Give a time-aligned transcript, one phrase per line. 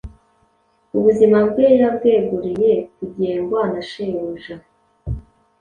[0.97, 4.55] ubuzima bwe yabweguriye kugengwa na shebuja